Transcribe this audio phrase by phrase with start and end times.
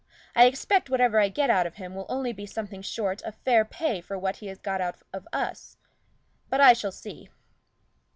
[0.35, 3.63] I expect whatever I get out of him will only be something short of fair
[3.63, 5.77] pay for what he has got out of us.
[6.49, 7.29] But I shall see."